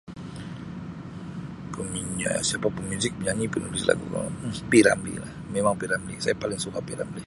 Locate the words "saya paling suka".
6.23-6.79